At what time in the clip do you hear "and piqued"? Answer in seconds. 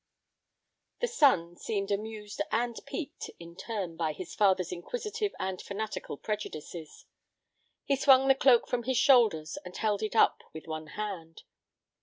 2.51-3.29